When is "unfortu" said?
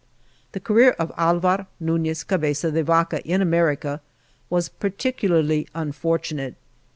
5.75-6.33